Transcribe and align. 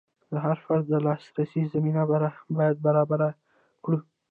د 0.31 0.33
هر 0.45 0.57
فرد 0.65 0.85
د 0.89 0.93
لاسرسي 1.05 1.61
زمینه 1.73 2.01
باید 2.57 2.77
برابره 2.85 3.29
کړو. 3.83 3.97